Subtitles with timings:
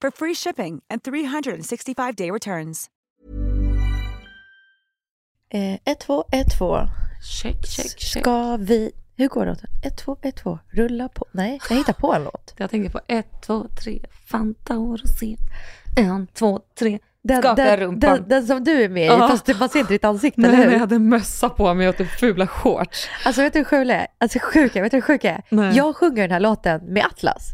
[0.00, 2.90] for free shipping and 365-day returns.
[5.50, 6.88] Eh, 1, 2, 1, 2.
[7.42, 8.22] Check, check, check.
[8.22, 8.92] Ska vi...
[9.16, 9.70] Hur går låten?
[9.82, 10.58] 1, 2, 1, 2.
[10.68, 11.26] Rulla på.
[11.32, 12.54] Nej, jag hittar på en låt.
[12.56, 14.00] Jag tänker på ett, två, tre,
[14.30, 15.36] Fanta och rosé.
[15.96, 16.98] En, två, tre,
[17.28, 18.14] Den, skaka den, rumpan.
[18.16, 19.28] den, den som du är med i, Ja.
[19.28, 20.72] fast man ser inte ditt ansikte, Nej, eller hur?
[20.72, 23.08] jag hade mössa på mig och typ fula shorts.
[23.24, 24.06] Alltså vet du hur sjukt är?
[24.20, 25.42] Alltså sjuka, vet du hur sjuka är?
[25.48, 25.76] Nej.
[25.76, 27.50] Jag sjunger den här låten med Atlas.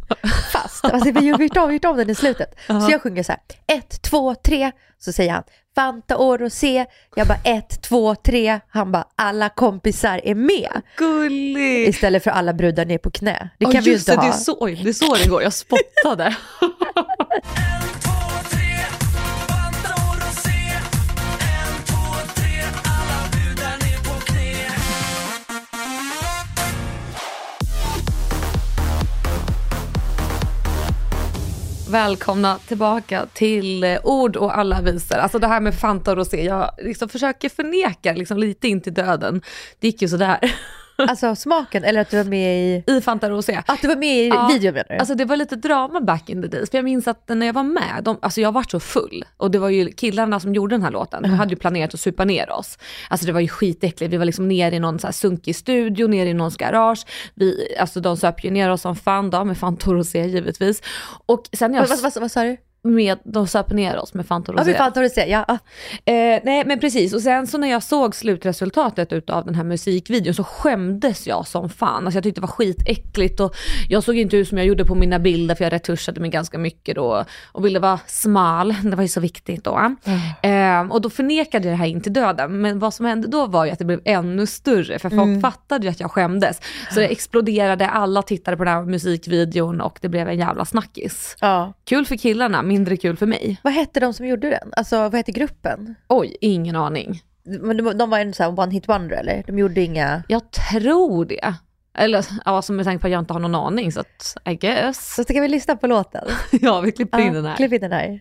[0.53, 2.55] Fast, alltså vi har gjort om, gjort om den i slutet.
[2.67, 3.41] Så jag sjunger så här,
[3.79, 4.71] ett, två, tre.
[4.99, 5.43] Så säger han,
[5.75, 6.87] Fanta och rosé.
[7.17, 8.61] Jag bara ett, två, tre.
[8.69, 10.83] Han bara, alla kompisar är med.
[10.97, 11.89] Gullig!
[11.89, 13.49] Istället för alla brudar ner på knä.
[13.59, 14.23] Det kan Ja, vi ju inte det, ha.
[14.23, 15.43] Det är, så, det är så det går.
[15.43, 16.37] Jag spottade.
[31.95, 35.17] Välkomna tillbaka till eh, ord och alla visor.
[35.17, 38.95] Alltså det här med Fanta och Rosé, jag liksom försöker förneka liksom lite in till
[38.95, 39.43] döden.
[39.81, 40.39] Det gick ju sådär.
[40.97, 42.85] Alltså smaken, eller att du var med i...
[42.87, 43.63] I Fanta Rosé.
[43.67, 44.97] Att du var med i Ja, videon menar du?
[44.97, 46.71] Alltså det var lite drama back in the days.
[46.71, 49.25] För jag minns att när jag var med, de, alltså jag var så full.
[49.37, 52.01] Och det var ju killarna som gjorde den här låten, de hade ju planerat att
[52.01, 52.79] supa ner oss.
[53.09, 56.07] Alltså det var ju skitäckligt, vi var liksom nere i någon så här sunkig studio,
[56.07, 57.07] nere i någons garage.
[57.35, 60.83] Vi, alltså de söp ju ner oss som fan då, med Fanta Rosé givetvis.
[61.27, 61.87] Och sen när jag...
[61.87, 62.57] vad, vad, vad, vad sa du?
[62.87, 64.73] Med, de söp ner oss med Fanta Ja, Rosé.
[64.73, 65.27] vi fan tar det se.
[65.31, 65.59] Ja, ah.
[66.05, 70.35] Eh, nej men precis, och sen så när jag såg slutresultatet utav den här musikvideon
[70.35, 72.05] så skämdes jag som fan.
[72.05, 73.55] Alltså jag tyckte det var skitäckligt och
[73.89, 76.59] jag såg inte ut som jag gjorde på mina bilder för jag retuschade mig ganska
[76.59, 79.95] mycket då och ville vara smal, det var ju så viktigt då.
[80.43, 83.47] Eh, och då förnekade jag det här in till döden, men vad som hände då
[83.47, 86.61] var ju att det blev ännu större för folk fattade ju att jag skämdes.
[86.91, 91.37] Så det exploderade, alla tittade på den här musikvideon och det blev en jävla snackis.
[91.41, 91.73] ja.
[91.85, 93.61] Kul för killarna, mindre kul för mig.
[93.63, 94.73] Vad hette de som gjorde den?
[94.77, 95.95] Alltså vad hette gruppen?
[96.09, 97.23] Oj, ingen aning.
[97.45, 99.43] Men de, de var en sån här one hit wonder eller?
[99.47, 100.23] De gjorde inga...
[100.29, 101.55] Jag tror det.
[101.99, 104.55] Eller ja, som med tanke på att jag inte har någon aning så att I
[104.55, 105.15] guess.
[105.15, 106.25] Så ska vi lyssna på låten?
[106.53, 107.57] Ja, vi klipper in den här.
[107.57, 108.21] Klipp in den här.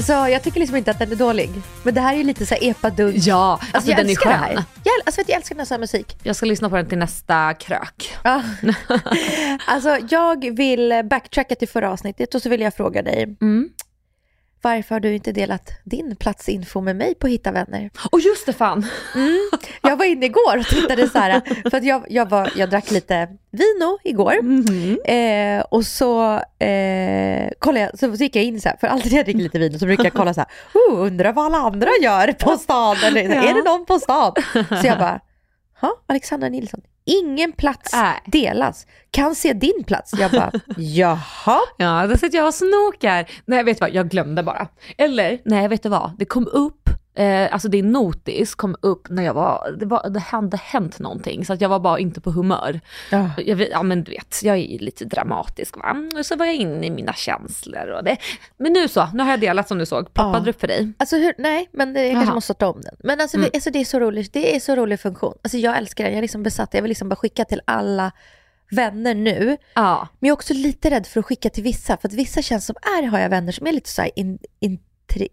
[0.00, 1.50] Alltså jag tycker liksom inte att den är dålig.
[1.82, 3.14] Men det här är ju lite så här epadunk.
[3.18, 4.54] Ja, alltså, jag den är älskar det här.
[4.54, 4.64] skön.
[4.84, 6.16] Jag, alltså jag älskar den här sån här musik.
[6.22, 8.14] Jag ska lyssna på den till nästa krök.
[8.24, 8.42] Ja.
[9.66, 13.36] alltså jag vill backtracka till förra avsnittet och så vill jag fråga dig.
[13.40, 13.68] Mm.
[14.62, 17.90] Varför har du inte delat din platsinfo med mig på Hitta Vänner?
[18.12, 18.86] Och just det fan!
[19.82, 21.40] Jag var inne igår och tittade så här,
[21.70, 24.34] för att jag, jag, var, jag drack lite vino igår.
[25.10, 26.34] Eh, och så,
[26.64, 29.58] eh, kollade jag, så gick jag in så här, för alltid när jag dricker lite
[29.58, 32.96] vin så brukar jag kolla så här, oh, undrar vad alla andra gör på stan,
[33.04, 33.42] eller Ja.
[33.50, 34.32] är det någon på stan?
[34.52, 35.20] Så jag bara,
[35.82, 38.20] ja, Alexandra Nilsson, ingen plats Nej.
[38.26, 40.12] delas, kan se din plats.
[40.18, 41.60] Jag bara, jaha?
[41.76, 43.30] Ja, där sitter jag och snokar.
[43.44, 43.94] Nej, vet du vad?
[43.94, 44.68] Jag glömde bara.
[44.98, 46.12] Eller, nej, vet du vad?
[46.18, 46.79] Det kom upp,
[47.14, 51.44] eh, alltså din notis kom upp när jag var, det, var, det hade hänt någonting
[51.44, 52.80] så att jag var bara inte på humör.
[53.10, 53.30] Ja.
[53.38, 55.96] Jag, ja men du vet, jag är ju lite dramatisk va.
[56.18, 58.16] Och så var jag inne i mina känslor och det.
[58.56, 60.04] Men nu så, nu har jag delat som du såg.
[60.14, 60.44] Poppade Ja.
[60.44, 60.92] det upp för dig?
[60.98, 62.34] Alltså hur, nej, men det, jag kanske Jaha.
[62.34, 62.96] måste starta om den.
[62.98, 63.48] Men alltså, Mm.
[63.52, 65.34] det, alltså det är så roligt, det är så rolig funktion.
[65.42, 68.12] Alltså jag älskar den, jag är liksom besatt, jag vill liksom bara skicka till alla
[68.70, 69.56] vänner nu.
[69.74, 70.08] Ja.
[70.20, 72.66] Men jag är också lite rädd för att skicka till vissa, för att vissa känns
[72.66, 75.28] som, är har jag vänner som är lite så här in, intri-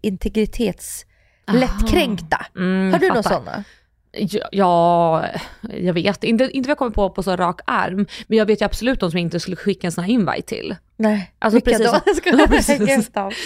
[1.48, 2.46] integritets lättkränkta.
[2.56, 3.64] Mm, Har du några sådana?
[4.12, 5.24] Ja, ja,
[5.62, 6.24] jag vet.
[6.24, 8.06] Inte, inte vad jag kommer på på så rak arm.
[8.26, 10.42] Men jag vet ju absolut de som jag inte skulle skicka en sån här invite
[10.48, 10.76] till.
[10.96, 12.30] Nej, Alltså vilka precis då?
[12.32, 12.78] Ja, jag precis.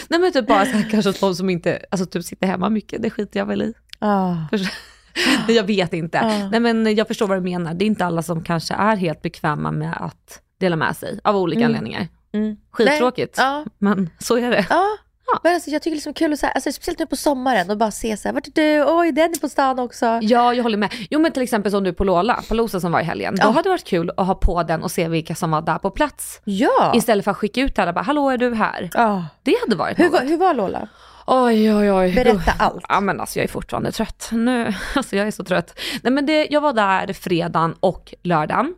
[0.09, 3.03] Nej men typ bara så här, kanske de som inte, alltså typ sitter hemma mycket,
[3.03, 3.75] det skiter jag väl i.
[4.51, 4.59] För-
[5.47, 6.19] Nej, jag vet inte.
[6.19, 6.49] Ja.
[6.49, 7.75] Nej men jag förstår vad du menar.
[7.75, 11.37] Det är inte alla som kanske är helt bekväma med att dela med sig av
[11.37, 11.69] olika Mm.
[11.71, 12.09] anledningar.
[12.33, 12.57] Mm.
[12.71, 13.35] Skittråkigt.
[13.39, 13.65] Nej, ja.
[13.79, 14.67] Men så är det.
[14.71, 14.87] Ja.
[15.33, 15.39] Ja.
[15.43, 17.17] Men alltså, jag tycker det är liksom kul att så här, alltså, speciellt nu på
[17.17, 18.85] sommaren och bara se så här, vart är du?
[18.89, 20.07] Oj, den är på stan också.
[20.23, 20.93] Ja, jag håller med.
[21.11, 23.35] Jo men till exempel som du på Lola, på Losa som var i helgen.
[23.37, 23.51] Då Ja.
[23.51, 25.91] hade det varit kul att ha på den och se vilka som var där på
[25.91, 26.41] plats.
[26.45, 26.93] Ja.
[26.97, 28.91] Istället för att skicka ut alla bara, hallå är du här?
[28.95, 29.25] ja.
[29.43, 30.13] Det hade varit Hur, något.
[30.13, 30.89] var, hur var Lola?
[31.27, 32.15] Oj, oj, oj.
[32.15, 32.85] Berätta allt.
[32.89, 34.29] Ja men alltså jag är fortfarande trött.
[34.33, 35.79] Nu, alltså jag är så trött.
[36.03, 38.75] Nej men det, jag var där fredagen och lördagen.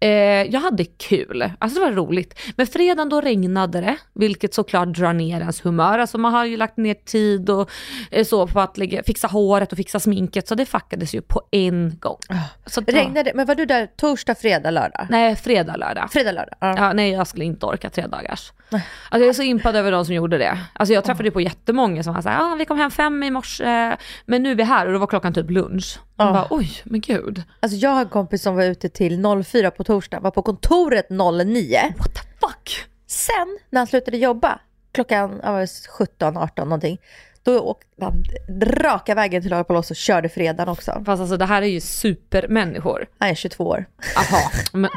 [0.00, 0.08] Eh,
[0.42, 2.38] jag hade kul, alltså det var roligt.
[2.56, 5.98] Men fredagen då regnade det, vilket såklart drar ner ens humör.
[5.98, 7.70] Alltså man har ju lagt ner tid och
[8.10, 11.42] eh, så på att lägga, fixa håret och fixa sminket, så det fuckades ju på
[11.50, 12.18] en gång.
[12.66, 15.06] Så att det var- Regnade Men var du där torsdag, fredag, lördag?
[15.10, 16.12] Nej, fredag, lördag.
[16.12, 16.56] Fredag, lördag?
[16.60, 16.74] Ja.
[16.76, 18.52] Ja, nej jag skulle inte orka tre dagars.
[18.70, 20.58] Alltså jag är så impad över de som gjorde det.
[20.72, 23.96] Alltså jag träffade på jättemånga som var såhär, ah, vi kom hem fem i morse,
[24.26, 25.98] men nu är vi här och då var klockan typ lunch.
[26.16, 26.32] Man Ja.
[26.32, 27.42] bara, oj men gud.
[27.60, 31.06] Alltså jag har en kompis som var ute till 04 på torsdag, var på kontoret
[31.10, 31.94] 09.
[31.98, 32.86] What the fuck?
[33.06, 34.60] Sen när han slutade jobba,
[34.92, 36.98] klockan ja, vad var det, 17, 18 någonting,
[37.42, 38.24] då åkte han
[38.62, 41.02] raka vägen till Lollapalooza och körde fredagen också.
[41.06, 43.06] Fast alltså det här är ju supermänniskor.
[43.18, 43.84] Han är 22 år.
[44.14, 44.90] Jaha, men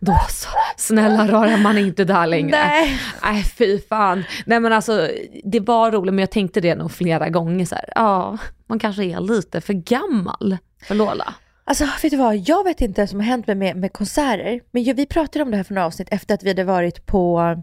[0.00, 0.48] då så.
[0.76, 2.50] Snälla rara man är inte där längre.
[2.50, 3.00] Nej.
[3.22, 4.24] Nej fy fan.
[4.46, 5.08] Nej men alltså
[5.44, 7.84] det var roligt men jag tänkte det nog flera gånger så här.
[7.94, 11.34] ja man kanske är lite för gammal för Lola.
[11.64, 14.60] Alltså vet du vad, jag vet inte vad som har hänt med, med, med konserter,
[14.70, 17.56] men vi pratade om det här för några avsnitt efter att vi hade varit på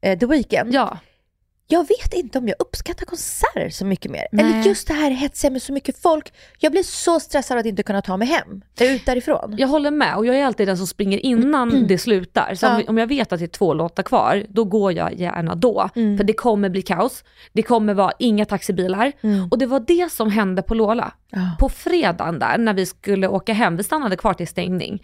[0.00, 0.74] eh, The Weeknd.
[0.74, 0.98] Ja.
[1.72, 4.26] Jag vet inte om jag uppskattar konserter så mycket mer.
[4.32, 4.44] Nej.
[4.44, 6.32] Eller just det här hetsiga med så mycket folk.
[6.58, 9.54] Jag blir så stressad att inte kunna ta mig hem, ut därifrån.
[9.58, 12.54] Jag håller med och jag är alltid den som springer innan det slutar.
[12.54, 12.82] Så om, Mm.
[12.86, 12.90] Ja.
[12.90, 15.90] om jag vet att det är två låtar kvar, då går jag gärna då.
[15.96, 16.16] Mm.
[16.18, 19.12] För det kommer bli kaos, det kommer vara inga taxibilar.
[19.50, 21.12] Och det var det som hände på Lola.
[21.30, 21.38] Ja.
[21.58, 25.02] På fredagen där när vi skulle åka hem, vi stannade kvar till stängning.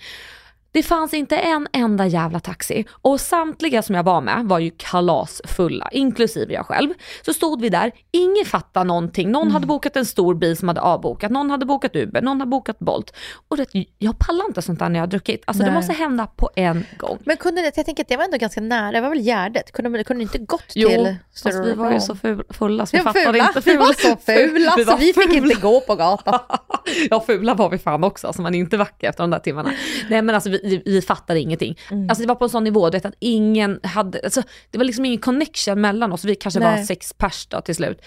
[0.76, 4.70] Det fanns inte en enda jävla taxi och samtliga som jag var med var ju
[4.76, 6.94] kalasfulla, inklusive jag själv.
[7.24, 9.30] Så stod vi där, ingen fattade någonting.
[9.30, 12.50] Någon hade bokat en stor bil som hade avbokat, någon hade bokat Uber, någon hade
[12.50, 13.12] bokat Bolt.
[13.48, 13.66] Och det,
[13.98, 15.42] jag pallar inte sånt där när jag har druckit.
[15.46, 15.78] Alltså det Nej.
[15.78, 17.18] måste hända på en gång.
[17.24, 19.72] Men kunde det, jag tänker att det var ändå ganska nära, det var väl Gärdet?
[19.72, 22.96] Kunde, det kunde inte gått Jo, till fast vi var ju så ful, fulla så
[22.96, 23.48] vi fattade fula.
[23.56, 23.70] inte.
[23.70, 25.36] Vi var så fula Vi så vi fick fula.
[25.36, 26.38] inte gå på gatan.
[27.10, 29.72] ja fula var vi fan också, så man är inte vacker efter de där timmarna.
[30.10, 31.78] Nej men alltså vi, vi fattade ingenting.
[31.90, 32.10] Mm.
[32.10, 34.84] Alltså det var på en sån nivå, du vet att ingen hade, alltså, det var
[34.84, 36.74] liksom ingen connection mellan oss, vi kanske var Nej.
[36.74, 36.86] Mm.
[36.86, 38.02] sex pers då till slut.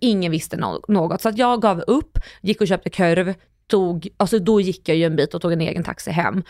[0.00, 3.34] Ingen visste no- något, så att jag gav upp, gick och köpte korv,
[3.66, 6.42] tog, alltså då gick jag ju en bit och tog en egen taxi hem.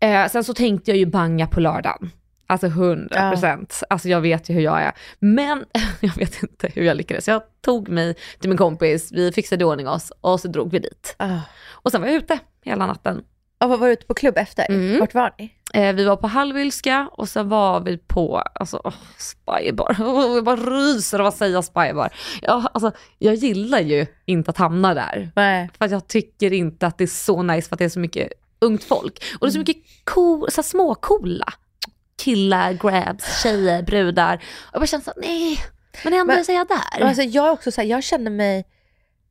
[0.00, 2.10] Eh, sen så tänkte jag ju banga på lördagen.
[2.48, 3.82] Alltså 100 procent.
[3.90, 4.92] Alltså jag vet ju hur jag är.
[5.18, 5.64] Men
[6.00, 7.28] jag vet inte hur jag lyckades.
[7.28, 10.78] Jag tog mig till min kompis, vi fixade i ordning oss och så drog vi
[10.78, 11.14] dit.
[11.18, 11.38] Ah.
[11.68, 13.22] Och sen var jag ute hela natten.
[13.60, 14.66] Och vad var du ute på klubb efter?
[14.70, 15.00] Mm.
[15.00, 15.52] Vart var ni?
[15.74, 19.96] Eh, vi var på Hallwylska och sen var vi på alltså, oh, Spybar.
[20.00, 22.12] Oh, jag bara ryser av att säga Spybar.
[22.42, 25.30] Ja, alltså, jag gillar ju inte att hamna där.
[25.36, 25.70] Nej.
[25.78, 28.00] För att jag tycker inte att det är så nice för att det är så
[28.00, 29.24] mycket ungt folk.
[29.40, 31.52] Och det är så mycket cool, så småcoola
[32.22, 34.34] killar, grabs, tjejer, brudar.
[34.36, 35.58] Och jag bara känner så här, nej,
[36.04, 37.00] men ändå Men- är jag där.
[37.06, 38.64] Alltså, jag är också så här, jag känner mig,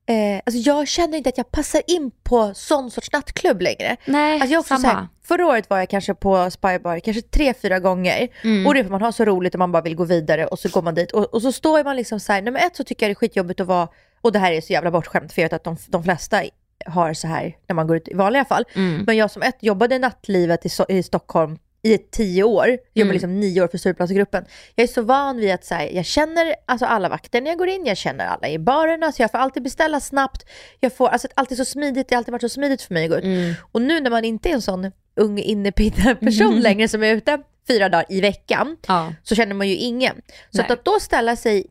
[0.06, 3.98] eh, alltså jag känner inte att jag passar in på sån sorts nattklubb längre.
[4.06, 4.94] nej, Alltså jag också så samma.
[4.94, 8.28] här, förra året var jag kanske på Spybar kanske tre, fyra gånger.
[8.44, 8.68] Mm.
[8.68, 10.60] Och det är för man har så roligt och man bara vill gå vidare och
[10.60, 11.12] så går man dit.
[11.12, 13.16] Och, och så står man liksom så här, nummer ett så tycker jag det är
[13.16, 13.88] skitjobbigt att vara,
[14.22, 16.44] och det här är så jävla bortskämt för jag vet att de, de flesta
[16.86, 18.64] har så här när man går ut i vanliga fall.
[18.76, 19.04] Mm.
[19.08, 23.12] Men jag som ett jobbade nattlivet i, i Stockholm i tio år, Mm.
[23.14, 24.46] liksom nio år för Stureplansgruppen.
[24.76, 27.58] Jag är så van vid att så här, jag känner alltså alla vakter när jag
[27.58, 30.46] går in, jag känner alla i barerna, så jag får alltid beställa snabbt.
[30.80, 33.10] Jag får, alltså alltid så smidigt, det har alltid varit så smidigt för mig att
[33.12, 33.24] gå ut.
[33.24, 33.54] Mm.
[33.72, 37.42] Och nu när man inte är en sån ung innepinne person längre som är ute
[37.68, 39.14] fyra dagar i veckan, Ja.
[39.24, 40.16] så känner man ju ingen.
[40.52, 41.66] Så att, att då ställa sig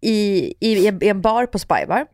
[0.00, 2.06] i, i, en- i en bar på Spybar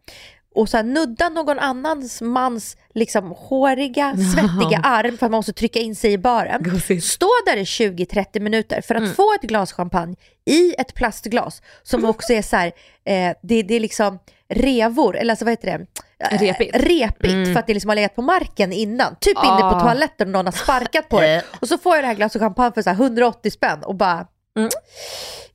[0.55, 5.53] och så här nudda någon annans mans liksom håriga, svettiga arm för att man måste
[5.53, 6.63] trycka in sig i baren.
[6.63, 7.05] Gosigt.
[7.05, 10.17] Stå där i 20-30 minuter för att få ett glas champagne
[10.47, 12.67] i ett plastglas som också är så här,
[13.05, 15.87] eh, det, det är liksom revor, eller alltså vad heter det?
[16.31, 16.77] Eh, Repigt.
[16.77, 19.17] Repigt för att det liksom har legat på marken innan.
[19.21, 19.81] Typ inne på Ah.
[19.81, 21.45] toaletten och någon har sparkat på det.
[21.61, 24.27] Och så får jag det här glaset champagne för så här 180 spänn och bara
[24.59, 24.71] Mm.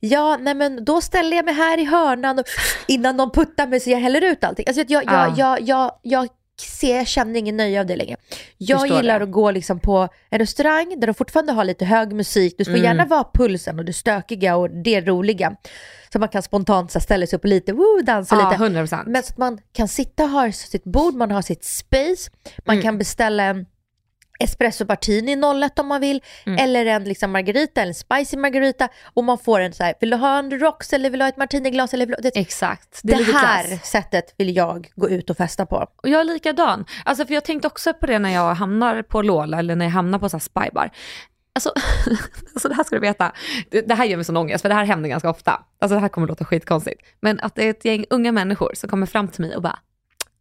[0.00, 2.44] Ja, nej men då ställer jag mig här i hörnan och
[2.88, 4.64] innan de puttar mig så jag häller ut allting.
[4.68, 5.34] Alltså jag, jag, Ah.
[5.36, 6.28] jag, jag, jag
[6.60, 8.16] ser, jag känner ingen nöje av det längre.
[8.58, 9.24] Jag Förstår gillar det.
[9.24, 12.54] att gå liksom på en restaurang där de fortfarande har lite hög musik.
[12.58, 12.84] Du får Mm.
[12.84, 15.56] gärna vara pulsen och det stökiga och det roliga.
[16.12, 18.62] Så man kan spontant så ställa sig upp och lite, woo, dansa Ja, lite.
[18.80, 19.02] 100%.
[19.06, 22.30] Men så att man kan sitta och ha sitt bord, man har sitt space,
[22.64, 22.82] man Mm.
[22.82, 23.66] kan beställa en
[24.38, 26.58] espresso martini 01 om man vill, Mm.
[26.64, 30.10] eller en liksom margarita eller en spicy margarita och man får en så här, vill
[30.10, 32.22] du ha en rocks eller vill du ha ett martiniglas eller vill du...
[32.30, 33.00] det, Exakt.
[33.02, 33.90] det lite här klass.
[33.90, 35.76] sättet vill jag gå ut och festa på.
[35.96, 36.84] Och jag är likadan.
[37.04, 39.92] Alltså för jag tänkte också på det när jag hamnar på Lola eller när jag
[39.92, 40.90] hamnar på så här spybar.
[41.54, 41.72] Alltså,
[42.54, 43.32] alltså det här ska du veta,
[43.70, 45.64] det, det här gör mig sån ångest för det här händer ganska ofta.
[45.80, 47.02] Alltså det här kommer låta skitkonstigt.
[47.20, 49.78] Men att det är ett gäng unga människor som kommer fram till mig och bara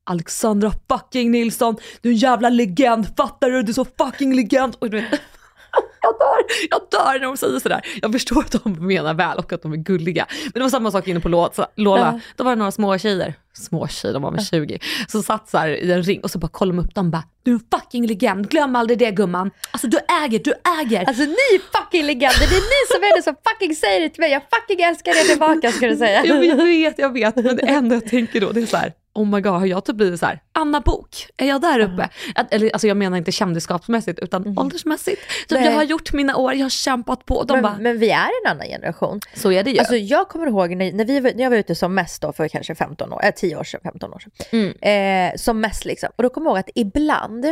[0.09, 3.63] Alexandra fucking Nilsson, du är en jävla legend, fattar du?
[3.63, 4.75] Du är så fucking legend.
[4.79, 4.87] Och
[6.01, 6.37] jag dör,
[6.69, 7.81] jag dör när de säger sådär.
[8.01, 10.25] Jag förstår att de menar väl och att de är gulliga.
[10.43, 11.29] Men det var samma sak inne på
[11.75, 12.21] Lola.
[12.35, 15.57] Då var det några små tjejer, små tjejer, de var väl 20, som satt så
[15.57, 17.55] här i en ring och så bara kollade de upp dem och bara du är
[17.55, 19.51] en fucking legend, glöm aldrig det gumman.
[19.71, 21.05] Alltså du äger, du äger.
[21.07, 24.09] Alltså ni är fucking legender, det är ni som är det som fucking säger det
[24.09, 24.31] till mig.
[24.31, 26.25] Jag fucking älskar er tillbaka ska du säga.
[26.45, 29.25] Jag vet, jag vet, men det enda jag tänker då det är så här, oh
[29.25, 32.09] my god, har jag typ blivit så här, Anna Bok, är jag där uppe?
[32.35, 35.21] Att, eller alltså jag menar inte kändisskapsmässigt utan åldersmässigt.
[35.47, 37.45] Typ, jag har gjort mina år, jag har kämpat på.
[37.47, 39.19] Men, bara, men vi är en annan generation.
[39.33, 39.79] så är det ju.
[39.79, 42.47] Alltså jag kommer ihåg när, när, vi, när jag var ute som mest då för
[42.47, 44.31] kanske 15 år, äh, 10 år sedan, 15 år sedan.
[44.51, 45.31] Mm.
[45.31, 46.09] Eh, som mest liksom.
[46.15, 47.45] Och då kommer jag ihåg att ibland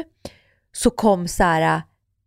[0.72, 1.82] så kom så här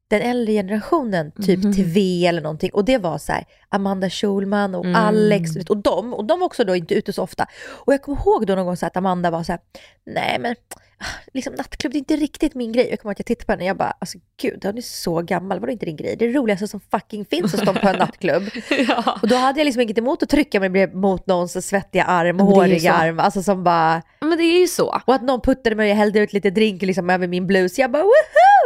[0.09, 1.73] den äldre generationen, typ Mhm.
[1.73, 2.71] TV eller någonting.
[2.73, 4.97] Och det var så här Amanda Schulman och Mm.
[4.97, 6.15] Alex och de.
[6.15, 7.47] Och de var också då inte ute så ofta.
[7.69, 9.61] Och jag kommer ihåg då någon gång så att Amanda var så här,
[10.07, 10.55] nej men
[10.99, 12.91] ah, liksom nattklubb det är inte riktigt min grej.
[12.91, 14.83] Jag kommer ihåg att jag tittade på henne och jag bara, alltså gud hon är
[14.83, 16.17] så gammal, vadå inte din grej?
[16.19, 18.43] Det är det roligaste som fucking finns att stå på en nattklubb.
[18.89, 19.19] ja.
[19.23, 22.47] Och då hade jag liksom inget emot att trycka mig mot någons svettiga arm och
[22.49, 23.19] det håriga arm.
[23.21, 25.01] Alltså som bara, Men det är ju så.
[25.07, 27.79] och att någon puttade mig och hällde ut lite drink liksom över min blus.
[27.79, 28.03] Jag bara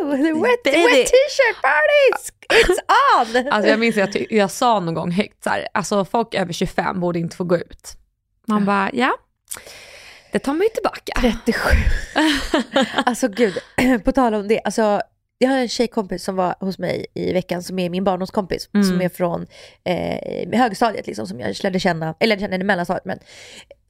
[0.01, 2.33] The wet, Det wet t-shirt party!
[2.49, 2.79] It's
[3.17, 3.49] on!
[3.53, 6.53] Alltså jag minns att jag, jag sa någon gång högt så här, alltså folk över
[6.53, 7.97] 25 borde inte få gå ut.
[8.47, 9.17] Man bara, ja,
[10.33, 11.13] det tar man ju tillbaka.
[11.21, 11.61] 37.
[13.07, 13.59] alltså gud,
[14.05, 14.61] på tal om det.
[14.65, 15.01] Alltså,
[15.39, 18.69] jag har en tjejkompis som var hos mig i veckan som är min barndomskompis.
[18.75, 18.85] Mm.
[18.85, 19.47] Som är från
[19.85, 23.05] eh, högstadiet liksom, som jag lärde känna, eller lärde känna i mellanstadiet.
[23.05, 23.19] Men,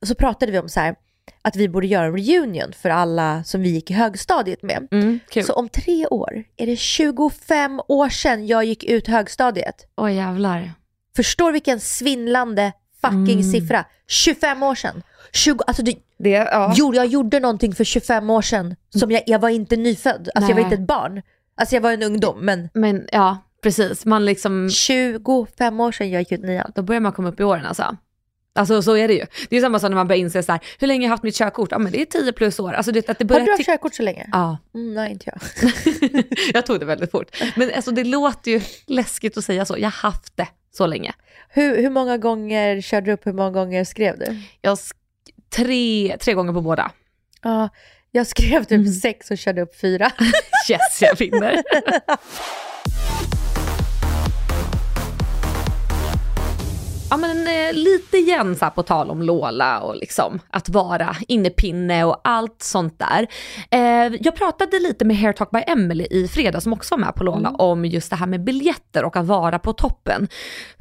[0.00, 0.96] och så pratade vi om så här,
[1.42, 4.88] att vi borde göra en reunion för alla som vi gick i högstadiet med.
[4.90, 5.20] Mm.
[5.46, 9.74] Så om tre år är det 25 år sedan jag gick ut högstadiet.
[9.96, 10.72] Åh jävlar.
[11.16, 13.42] Förstår vilken svindlande fucking Mm.
[13.42, 13.84] siffra.
[14.08, 15.02] 25 år sedan.
[15.32, 16.72] 20, alltså det, Det, ja.
[16.76, 20.28] jo, jag gjorde någonting för 25 år sedan som jag, jag var inte nyfödd.
[20.34, 20.72] Alltså jag var Nej.
[20.72, 21.22] inte ett barn.
[21.54, 24.04] Alltså jag var en ungdom men Men ja, precis.
[24.06, 26.72] Man liksom, 25 år sedan jag gick ut nian.
[26.74, 27.96] då börjar man komma upp i åren alltså.
[28.54, 29.26] Alltså så är det ju.
[29.48, 31.22] Det är samma som när man börjar inse så här, hur länge har jag haft
[31.22, 31.68] mitt körkort?
[31.72, 32.72] Ja men det är 10 plus år.
[32.72, 34.28] Alltså det, att det Har börjar du haft körkort så länge?
[34.32, 34.58] Ja.
[34.74, 35.40] Mm, nej inte jag.
[36.54, 37.42] jag tog det väldigt fort.
[37.56, 39.74] Men alltså det låter ju läskigt att säga så.
[39.78, 41.12] Jag har haft det så länge.
[41.48, 44.36] Hur, hur många gånger körde du upp, hur många gånger skrev du?
[44.60, 44.92] Jag sk-
[45.50, 46.90] tre, tre gånger på båda.
[47.42, 47.68] Ja,
[48.10, 48.92] jag skrev typ Mm.
[48.92, 50.10] sex och körde upp fyra.
[50.70, 51.62] Yes, jag vinner.
[57.10, 61.16] Ja men eh, lite igen så här på tal om Lola och liksom att vara
[61.28, 63.26] innepinne och allt sånt där.
[63.70, 67.14] Eh, jag pratade lite med Hair Talk by Emily i fredag som också var med
[67.14, 70.28] på Lola om just det här med biljetter och att vara på toppen.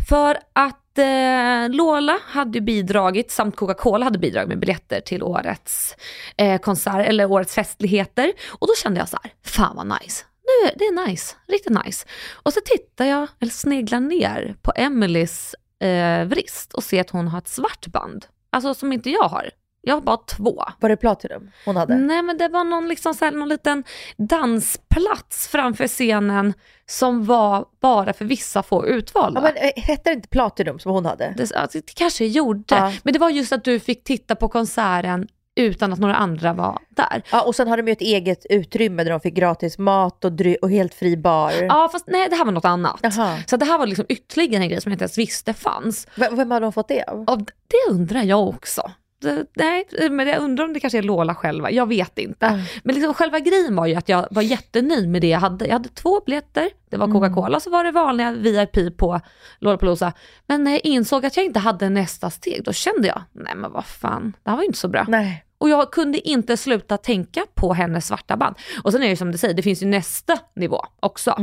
[0.09, 5.95] För att eh, Lola hade bidragit, samt Coca-Cola hade bidragit med biljetter till årets
[6.37, 8.31] eh, konsert, eller årets festligheter.
[8.49, 10.25] Och då kände jag så här, fan vad nice.
[10.49, 12.07] Nu, det är nice, riktigt nice.
[12.43, 17.27] Och så tittar jag, eller sneglar ner på Emelies eh, vrist och ser att hon
[17.27, 18.25] har ett svart band.
[18.51, 19.49] Alltså som inte jag har.
[19.81, 20.63] Jag har bara två.
[20.79, 21.95] Var det Platinum hon hade?
[21.97, 23.83] Nej men det var någon, liksom så här, någon liten
[24.17, 26.53] dansplats framför scenen
[26.85, 29.41] som var bara för vissa få utvalda.
[29.41, 31.33] Ja, men eh, hette det inte Platinum som hon hade?
[31.37, 32.93] det, alltså, det kanske gjorde, Ja.
[33.03, 35.27] men det var just att du fick titta på konserten
[35.59, 37.23] utan att några andra var där.
[37.31, 40.31] Ja, och sen hade de ju ett eget utrymme där de fick gratis mat och,
[40.61, 41.51] och helt fri bar.
[41.61, 42.99] Ja fast nej det här var något annat.
[43.01, 43.37] Jaha.
[43.47, 46.07] Så det här var liksom ytterligare en grej som jag inte ens visste fanns.
[46.15, 47.25] V- vem hade de fått det av?
[47.45, 48.91] Det undrar jag också.
[49.21, 52.45] Det, nej, men jag undrar om det kanske är Lola själva, jag vet inte.
[52.47, 52.59] Ah.
[52.83, 55.65] Men liksom själva grejen var ju att jag var jättenöjd med det jag hade.
[55.65, 59.19] Jag hade två biljetter, det var Coca-Cola och så var det vanliga VIP på
[59.59, 60.13] Lollapalooza.
[60.47, 63.71] Men när jag insåg att jag inte hade nästa steg, då kände jag, nej men
[63.71, 65.05] vad fan, det här var ju inte så bra.
[65.07, 65.43] Nej.
[65.59, 68.55] Och jag kunde inte sluta tänka på hennes svarta band.
[68.83, 71.35] Och sen är det ju som du säger, det finns ju nästa nivå också.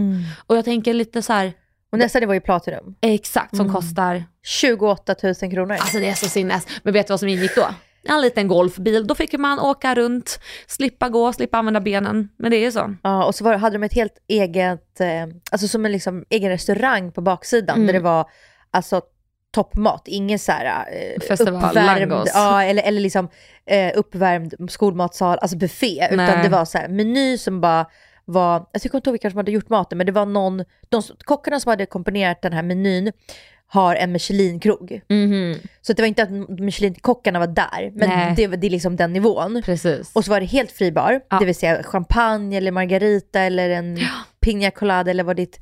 [0.46, 1.52] Och jag tänker lite så här,
[1.92, 2.94] Och nästa det var ju Platinum.
[3.00, 5.72] exakt som kostar, 28 000 kronor.
[5.74, 6.66] alltså det är så sinnes.
[6.82, 7.66] Men vet du vad som ingick då?
[8.08, 9.06] en liten golfbil.
[9.06, 12.28] Då fick man åka runt, slippa gå, slippa använda benen.
[12.38, 12.94] Men det är ju så.
[13.02, 15.06] Ja, och så var, hade de ett helt eget, eh,
[15.50, 17.86] alltså som en liksom egen restaurang på baksidan Mm.
[17.86, 18.26] där det var
[18.70, 19.00] alltså
[19.56, 22.30] toppmat, ingen så här eh, Festival, uppvärmd, langos.
[22.34, 23.28] ja, eller, eller liksom
[23.66, 26.42] eh, uppvärmd skolmatsal, alltså buffé, utan Nej.
[26.42, 27.86] det var så här meny som bara
[28.24, 30.64] var, alltså jag kommer inte ihåg vilka som hade gjort maten, men det var någon,
[30.88, 33.12] de kockarna som hade komponerat den här menyn
[33.68, 35.00] har en Michelin-krog.
[35.82, 38.34] Så det var inte att Michelin-kockarna var där, men Nej.
[38.36, 39.62] det, det är liksom den nivån.
[39.64, 40.10] Precis.
[40.14, 41.38] Och så var det helt fri bar, Ja.
[41.38, 43.98] det vill säga champagne eller margarita eller en
[44.46, 45.60] piña colada eller vad ditt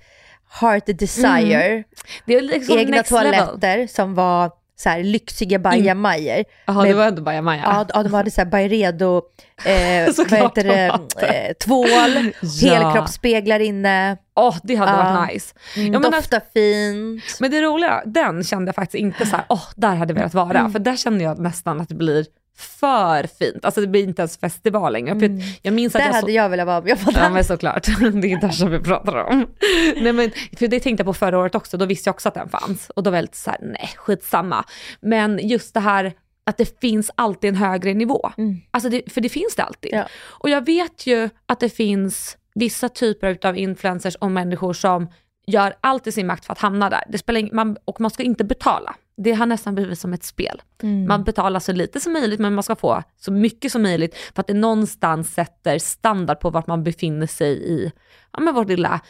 [0.61, 1.85] heart desire.
[2.27, 3.33] det är liksom Egna next level.
[3.35, 6.45] toaletter som var så här lyxiga bajamajor.
[6.67, 7.63] Jaha, med- det var ändå bajamaja.
[7.67, 9.17] Ja, ja, de hade så här Byredo,
[9.65, 11.27] eh, vad heter de det, hade.
[11.27, 11.89] eh, tvål,
[12.43, 12.75] Ja.
[12.75, 14.97] helkroppsspeglar inne, Åh, det hade Ja.
[15.15, 15.55] varit nice.
[15.77, 17.23] mm, Ja, men doftar fint.
[17.41, 20.35] Men det roliga, den kände jag faktiskt inte så här, åh, där hade jag velat
[20.35, 20.59] vara.
[20.59, 20.73] Mm.
[20.73, 23.65] För där kände jag nästan att det blir för fint.
[23.65, 25.21] Alltså det blir inte ens festival längre.
[25.21, 25.31] För
[25.63, 26.11] jag minns att Mm.
[26.13, 26.21] Där jag så...
[26.21, 27.85] hade jag velat vara om jag var Ja men såklart,
[28.23, 29.47] det är där som vi pratar om.
[29.97, 32.35] Nej men, för det tänkte jag på förra året också, då visste jag också att
[32.35, 32.91] den fanns.
[32.91, 34.65] Och då var jag lite såhär, nej skitsamma.
[35.01, 36.13] Men just det här
[36.47, 38.31] att det finns alltid en högre nivå.
[38.71, 39.91] Alltså det, för det finns det alltid.
[39.95, 40.05] Ja.
[40.25, 45.09] Och jag vet ju att det finns vissa typer av influencers och människor som
[45.47, 47.03] gör allt i sin makt för att hamna där.
[47.09, 48.95] Det spelar ing- man, och man ska inte betala.
[49.17, 50.63] Det har nästan blivit som ett spel.
[51.09, 54.41] Man betalar så lite som möjligt men man ska få så mycket som möjligt för
[54.41, 57.93] att det någonstans sätter standard på vart man befinner sig i
[58.33, 59.01] ja, men vårt lilla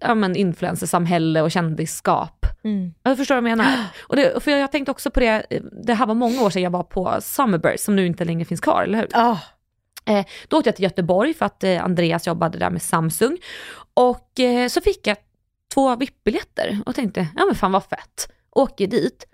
[0.00, 2.46] ja, men influencersamhälle och kändisskap.
[2.64, 2.94] Mm.
[3.02, 3.74] Jag förstår vad jag menar.
[4.08, 5.46] Och det, för jag, jag tänkte också på det,
[5.84, 8.60] det här var många år sedan jag var på Summerburst som nu inte längre finns
[8.60, 9.08] kvar, eller hur?
[9.12, 9.38] Ah,
[10.04, 13.38] Eh, då åkte jag till Göteborg för att eh, Andreas jobbade där med Samsung.
[13.94, 15.16] Och eh, så fick jag
[15.74, 18.32] två VIP-biljetter och tänkte, ja men fan vad fett.
[18.50, 19.26] Åker dit.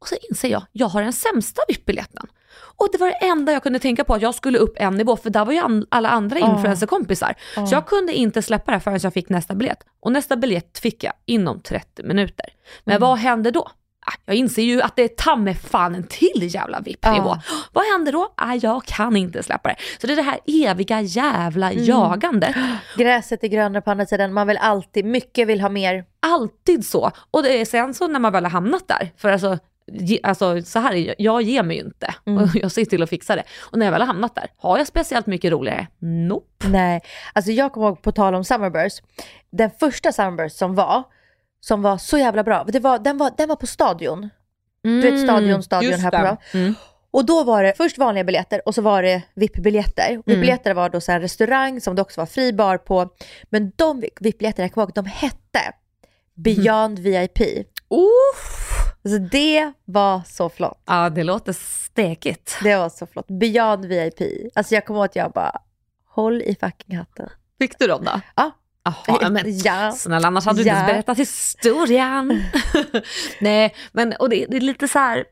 [0.00, 2.26] Och så inser jag, jag har den sämsta VIP-biljetten.
[2.76, 5.16] Och det var det enda jag kunde tänka på, att jag skulle upp en nivå,
[5.16, 6.50] för där var ju an- alla andra Ah.
[6.54, 7.34] influencerkompisar.
[7.54, 9.78] Så jag kunde inte släppa det förrän jag fick nästa biljett.
[10.00, 12.46] Och nästa biljett fick jag inom 30 minuter.
[12.84, 13.08] Men Mm.
[13.08, 13.68] vad hände då?
[14.06, 17.28] Ah, Jag inser ju att det är ta fan en till jävla VIP-nivå.
[17.28, 17.40] Ja.
[17.72, 18.32] Vad händer då?
[18.36, 19.76] Ah, jag kan inte släppa det.
[20.00, 21.84] Så det är det här eviga jävla Mm.
[21.84, 22.54] jagandet.
[22.96, 26.04] gräset är grönare på andra sidan, man vill alltid, mycket vill ha mer.
[26.20, 27.10] Alltid så.
[27.30, 29.58] Och det är sen så när man väl har hamnat där, för alltså,
[29.92, 32.14] ge, alltså så här är jag, ger mig ju inte.
[32.26, 32.42] Mm.
[32.42, 33.44] Och jag ser till att fixa det.
[33.60, 35.86] Och när jag väl har hamnat där, har jag speciellt mycket roligare?
[35.98, 36.68] Nope.
[36.68, 37.00] Nej,
[37.32, 39.02] alltså jag kommer ihåg på tal om Summerburst,
[39.50, 41.02] den första Summerburst som var,
[41.60, 44.28] som var så jävla bra, det var, den, var, den var på Stadion.
[44.82, 46.58] Du vet Stadion, Stadion Mm, just här på.
[46.58, 46.74] Mm.
[47.10, 50.10] Och då var det först vanliga biljetter och så var det VIP-biljetter.
[50.10, 50.22] Mm.
[50.26, 53.08] VIP-biljetter var då så här restaurang som det också var fri bar på.
[53.50, 55.74] Men de VIP-biljetterna, jag kommer ihåg, de hette
[56.34, 57.40] Beyond VIP.
[57.90, 58.69] Uff.
[59.04, 60.82] Alltså det var så flott.
[60.86, 62.56] Ja, det låter stekigt.
[62.62, 63.26] Det var så flott.
[63.28, 64.20] Beyond VIP.
[64.54, 65.52] Alltså jag kommer ihåg att jag bara,
[66.08, 67.28] håll i fucking hatten.
[67.58, 68.20] Fick du dem då?
[68.36, 68.50] Ja.
[68.84, 69.92] Jaha, men Ja.
[69.92, 70.80] snälla annars hade du Ja.
[70.80, 72.42] inte berättat historien.
[73.40, 75.24] Nej, men och det, det är lite så här,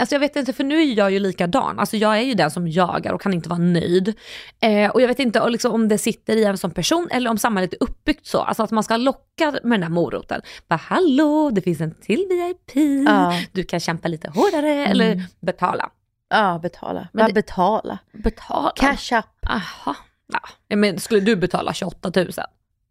[0.00, 2.50] alltså jag vet inte för nu är jag ju likadan, alltså jag är ju den
[2.50, 4.14] som jagar och kan inte vara nöjd.
[4.60, 7.38] Eh, och jag vet inte liksom, om det sitter i en som person eller om
[7.38, 10.40] samhället är uppbyggt så, alltså att man ska locka med den där moroten.
[10.68, 13.32] Bara hallå, det finns en till VIP, Ja.
[13.52, 15.90] du kan kämpa lite hårdare eller betala.
[16.28, 17.08] Ja, betala.
[17.12, 17.98] Men det- betala.
[18.12, 18.72] Betala?
[18.76, 19.24] Cash up.
[19.48, 19.96] Aha.
[20.32, 20.76] Ja.
[20.76, 22.28] Men skulle du betala 28 000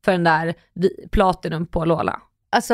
[0.06, 0.54] för den där
[1.12, 2.22] Platinum på Lola?
[2.56, 2.74] Alltså,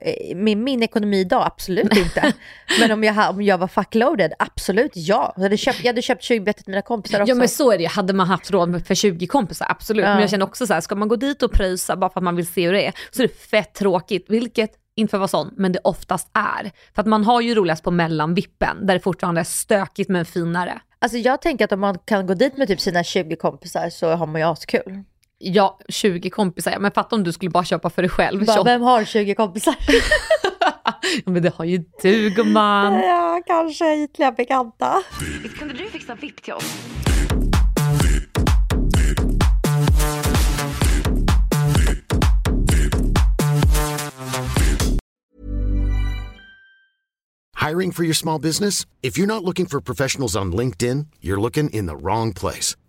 [0.00, 2.32] eh, med min ekonomi idag, absolut inte.
[2.80, 5.32] Men om jag, om jag var fuckloaded, absolut ja.
[5.36, 7.30] Jag hade köpt, jag hade köpt 20 biljetter till mina kompisar också.
[7.30, 10.04] Ja men så är det ju, hade man haft råd för 20 kompisar, absolut.
[10.04, 10.10] Ja.
[10.12, 12.24] Men jag känner också så här, ska man gå dit och pröjsa bara för att
[12.24, 15.32] man vill se hur det är, så är det fett tråkigt, vilket inte för att
[15.32, 16.70] vara sån, men det oftast är.
[16.94, 20.80] För att man har ju roligast på mellanvippen, där det fortfarande är stökigt men finare.
[20.98, 24.14] Alltså jag tänker att om man kan gå dit med typ sina 20 kompisar så
[24.14, 25.04] har man ju askul.
[25.40, 28.40] Ja, 20 kompisar, men fatta om du skulle bara köpa för dig själv.
[28.46, 28.70] Bara, 28.
[28.70, 29.76] vem har 20 kompisar?
[31.24, 32.94] ja, men det har ju du gumman.
[32.94, 35.02] ja, kanske ytliga bekanta.
[35.58, 36.74] Kunde du fixa VIP till oss?
[47.56, 48.86] Hiring for your small business?
[49.02, 52.76] If you're not looking for professionals on LinkedIn, you're looking in the wrong place.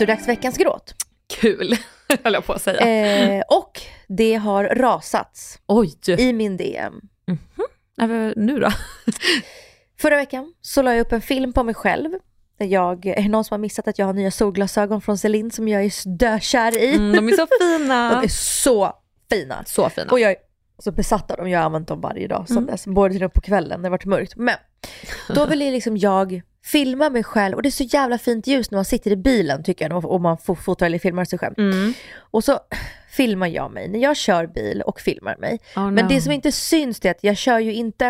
[0.00, 0.94] Då är det dags för veckans gråt.
[1.40, 1.76] Kul,
[2.24, 3.36] höll jag på att säga.
[3.36, 7.00] Eh, och det har rasats Oj, i min DM.
[7.98, 8.32] mm.
[8.36, 8.68] nu då?
[10.00, 12.10] Förra veckan så la jag upp en film på mig själv.
[12.58, 15.50] Där jag, är det någon som har missat att jag har nya solglasögon från Celine
[15.50, 16.94] som jag är dökär i?
[16.94, 18.10] Mm, de är så fina.
[18.20, 18.92] de är så
[19.30, 19.64] fina.
[19.66, 20.12] Så fina.
[20.12, 20.36] Och jag är
[20.78, 22.66] så besatt av dem, jag har använt dem varje dag sedan Mm.
[22.70, 22.86] dess.
[22.86, 24.36] Både till och på kvällen när det varit mörkt.
[24.36, 24.56] Men
[25.34, 28.70] då vill jag liksom jag filma mig själv och det är så jävla fint ljus
[28.70, 31.54] när man sitter i bilen tycker jag och man fo- fotar eller filmar sig själv.
[31.58, 31.92] Mm.
[32.16, 32.58] Och så
[33.10, 35.58] filmar jag mig när jag kör bil och filmar mig.
[35.76, 36.08] Oh, Men no.
[36.08, 38.06] det som inte syns det är att jag kör ju inte,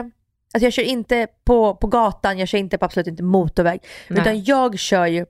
[0.55, 3.81] alltså jag kör inte på, på gatan, jag kör inte på absolut inte motorväg.
[4.09, 4.21] Nej.
[4.21, 5.27] Utan jag kör ju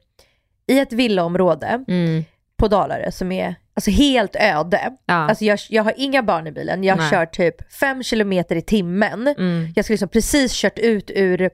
[0.67, 2.25] i ett villaområde Mm.
[2.57, 4.97] på Dalarö som är alltså helt öde.
[5.07, 5.15] Ja.
[5.15, 7.11] Alltså jag, jag har inga barn i bilen, jag Nej.
[7.11, 9.27] kör typ 5 kilometer i timmen.
[9.39, 9.73] Mm.
[9.77, 11.51] Jag ska liksom precis kört ut ur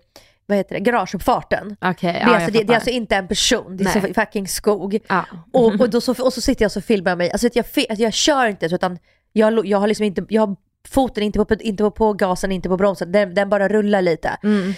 [0.46, 1.76] vad heter det, garageuppfarten.
[1.80, 4.14] Okej, det, är jag alltså, det, det är alltså inte en person, det är så
[4.14, 4.98] fucking skog.
[5.08, 5.24] Ja.
[5.52, 7.30] Och, och, då så, och så sitter jag och så filmar jag mig.
[7.30, 8.98] Alltså jag, fi- att jag kör inte utan
[9.32, 10.56] jag, jag har liksom inte, jag har
[10.88, 14.36] foten inte på, inte på, på gasen, inte på bromsen, den, den bara rullar lite.
[14.42, 14.74] Mm.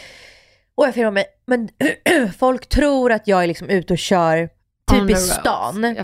[0.74, 1.68] Och jag filmar mig, men
[2.38, 4.48] folk tror att jag är liksom ute och kör
[4.88, 5.96] typ i stan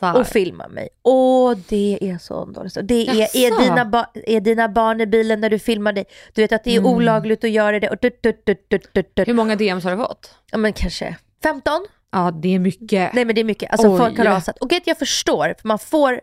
[0.00, 0.88] Jag och filmar mig.
[1.02, 2.44] Och det är så
[2.82, 3.38] Det är, Jaså?
[3.38, 6.04] är, dina ba- är dina barn i bilen när du filmar dig?
[6.34, 6.92] Du vet att det är Mm.
[6.92, 7.88] olagligt att göra det.
[7.90, 9.28] Och dut, dut, dut.
[9.28, 10.34] Hur många DMs har du fått?
[10.50, 11.86] Ja men kanske 15?
[12.12, 13.12] Ja, det är mycket.
[13.12, 13.70] Nej men det är mycket.
[13.70, 13.98] Alltså Oj.
[13.98, 14.58] folk har rasat.
[14.58, 16.20] Och jag förstår, för man får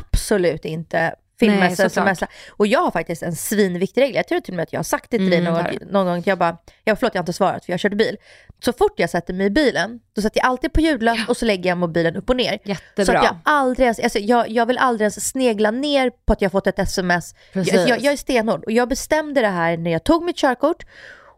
[0.00, 2.16] absolut inte filma sig såklart.
[2.18, 2.26] smsa.
[2.50, 4.16] Och jag har faktiskt en svinviktig regel.
[4.16, 5.70] Jag tror till och med att jag har sagt det till dig Mm, någon, har
[5.72, 6.22] gång- någon gång.
[6.26, 8.16] Jag bara, ja, förlåt jag har inte svarat för jag körde bil.
[8.60, 11.44] Så fort jag sätter mig i bilen, då sätter jag alltid på ljudlös och så
[11.44, 12.58] lägger jag mobilen upp och ner.
[12.64, 13.04] Jättebra.
[13.04, 16.42] Så att jag aldrig ens, alltså jag, jag vill aldrig ens snegla ner på att
[16.42, 17.34] jag fått ett sms.
[17.52, 17.74] Precis.
[17.74, 20.84] Jag, jag, jag är stenhård och jag bestämde det här när jag tog mitt körkort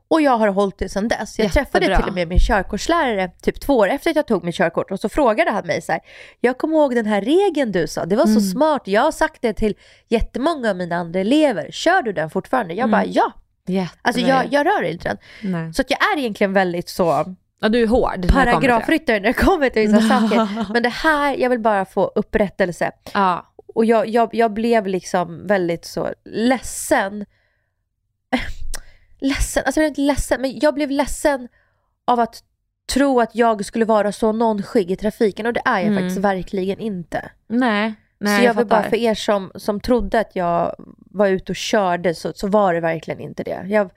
[0.09, 1.38] och jag har hållit det sedan dess.
[1.38, 1.96] Jag träffade Jättebra.
[2.02, 5.00] till och med min körkortslärare typ två år efter att jag tog mitt körkort och
[5.00, 6.00] så frågade han mig så här,
[6.40, 8.42] jag kommer ihåg den här regeln du sa, det var så Mm.
[8.42, 9.74] smart, jag har sagt det till
[10.09, 12.74] jättemånga av mina andra elever, kör du den fortfarande?
[12.74, 13.33] Jag bara ja,
[13.70, 13.98] Jättebra.
[14.02, 15.18] alltså jag, jag rör inte den.
[15.52, 15.74] Nej.
[15.74, 18.28] Så att jag är egentligen väldigt så Ja, du är hård.
[18.33, 20.72] paragrafryttare när det kommer till vissa saker.
[20.72, 22.90] Men det här, jag vill bara få upprättelse.
[23.14, 23.46] Ja.
[23.74, 27.24] Och jag, jag, jag blev liksom väldigt så ledsen.
[29.20, 31.48] ledsen, alltså jag blev inte ledsen, men jag blev ledsen
[32.06, 32.42] av att
[32.92, 35.98] tro att jag skulle vara så nonskygg i trafiken och det är jag Mm.
[36.02, 37.30] faktiskt verkligen inte.
[37.48, 37.94] Nej.
[38.20, 40.74] Nej, så jag, vill bara för er som, som trodde att jag
[41.11, 43.64] var ute och körde så, så var det verkligen inte det.
[43.68, 43.90] Jag,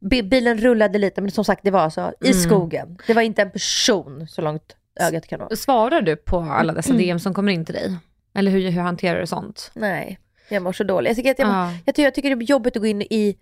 [0.00, 2.32] bi- bilen rullade lite men som sagt det var så i Mm.
[2.40, 2.98] skogen.
[3.06, 5.56] Det var inte en person så långt ögat kan nå.
[5.56, 7.02] Svarar du på alla dessa Mm.
[7.02, 7.96] DM som kommer in till dig?
[8.34, 9.70] Eller hur, hur hanterar du sånt?
[9.74, 11.08] Nej, jag mår så dåligt.
[11.08, 11.70] Jag tycker, att jag, Ja.
[11.86, 13.36] jag, tycker, jag tycker det är jobbigt att gå in i,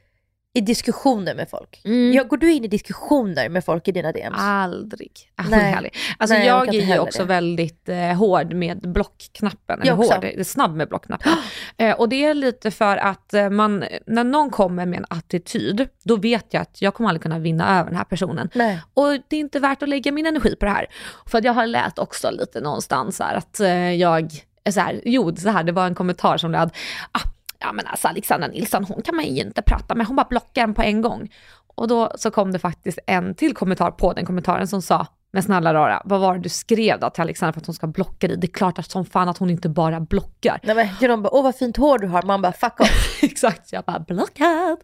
[0.56, 1.80] i diskussioner med folk.
[1.84, 2.12] Mm.
[2.12, 4.36] Jag, går du in i diskussioner med folk i dina DMs?
[4.38, 5.12] Aldrig.
[5.36, 5.50] Nej.
[5.50, 5.96] det är härligt.
[6.18, 7.28] alltså Nej, jag jag, är ju också det.
[7.28, 9.80] väldigt eh, hård med blockknappen.
[9.80, 10.12] Eller Jag också.
[10.12, 11.32] hård, det är snabb med blockknappen.
[11.76, 15.88] eh, och det är lite för att eh, man, när någon kommer med en attityd,
[16.02, 18.50] då vet jag att jag kommer aldrig kunna vinna över den här personen.
[18.54, 18.80] Nej.
[18.94, 20.86] Och det är inte värt att lägga min energi på det här.
[21.26, 24.30] För att jag har läst också lite någonstans här att eh, jag,
[24.70, 26.70] så här, jo så här, det var en kommentar som löd,
[27.12, 27.20] ah,
[27.66, 30.62] ja men alltså Alexandra Nilsson hon kan man ju inte prata med, hon bara blockar
[30.62, 31.32] en på en gång.
[31.76, 35.42] Och då så kom det faktiskt en till kommentar på den kommentaren som sa, men
[35.42, 38.28] snälla rara, vad var det du skrev då till Alexandra för att hon ska blocka
[38.28, 38.36] dig?
[38.36, 40.60] Det är klart att som fan att hon inte bara blockar.
[40.62, 42.22] Nej men de bara, åh vad fint hår du har.
[42.22, 43.18] Man bara, fuck off.
[43.22, 44.78] Exakt, jag bara blockad.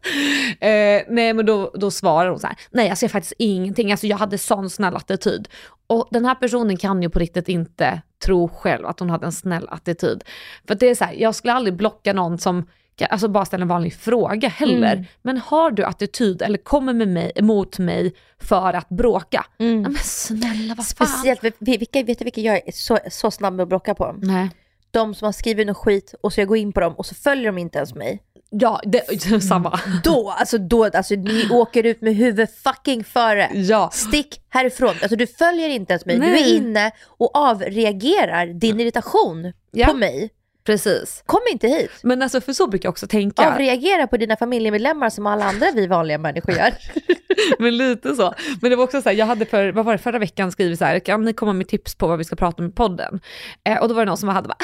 [0.61, 4.07] Eh, nej men då, då svarar hon så här, nej jag ser faktiskt ingenting, alltså
[4.07, 5.48] jag hade sån snäll attityd.
[5.87, 9.33] Och den här personen kan ju på riktigt inte tro själv att hon hade en
[9.33, 10.24] snäll attityd.
[10.68, 12.66] För det är så här, jag skulle aldrig blocka någon som
[13.00, 14.92] alltså bara ställa en vanlig fråga heller.
[14.92, 15.05] Mm.
[15.22, 19.46] Men har du attityd eller kommer med mig, emot mig för att bråka?
[19.59, 19.83] Mm.
[19.83, 21.07] Men snälla vad fan.
[21.07, 24.14] Speciellt, vilka, vet du vilka jag är så, så snabb med att blocka på?
[24.18, 24.50] Nej.
[24.90, 27.14] De som har skrivit något skit och så jag går in på dem och så
[27.14, 28.22] följer de inte ens mig.
[28.50, 29.81] Ja, det, samma.
[30.05, 33.50] Då, alltså då, alltså ni åker ut med huvud fucking före.
[33.55, 33.90] Ja.
[33.92, 34.94] Stick härifrån.
[35.02, 36.14] Alltså du följer inte ens mig.
[36.16, 36.42] Du Nej.
[36.42, 39.87] är inne och avreagerar din irritation Ja.
[39.87, 40.31] på mig.
[40.64, 41.22] Precis.
[41.27, 41.90] Kom inte hit.
[42.03, 43.53] Men alltså för så brukar jag också tänka.
[43.53, 46.75] Avreagera på dina familjemedlemmar som alla andra vi vanliga människor gör.
[47.59, 48.35] Men lite så.
[48.61, 50.79] Men det var också så här, jag hade för, vad var det, förra veckan skrivit
[50.79, 53.20] så här, kan ni komma med tips på vad vi ska prata om i podden?
[53.64, 54.59] Eh, och då var det någon som hade bara,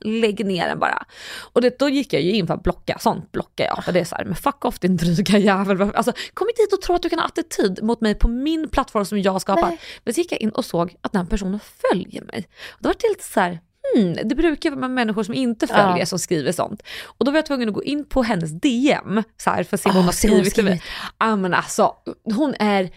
[0.00, 1.04] lägg ner den bara.
[1.52, 3.84] Och det, då gick jag ju in för att blocka, sånt blockar jag.
[3.84, 5.82] För det är så här, men fuck off din dryga jävel.
[5.82, 8.68] Alltså, kom inte hit och tro att du kan ha attityd mot mig på min
[8.68, 9.68] plattform som jag har skapat.
[9.68, 9.80] Nej.
[10.04, 12.48] Men så gick jag in och såg att den personen följer mig.
[12.70, 13.60] Och då var det lite så här,
[13.96, 16.06] Hmm, det brukar vara människor som inte följer Ja.
[16.06, 16.82] som skriver sånt.
[17.04, 19.80] Och då var jag tvungen att gå in på hennes DM så här, för att
[19.80, 20.82] se vad Ah, hon har skrivit.
[21.18, 21.94] Ja men alltså,
[22.24, 22.90] hon är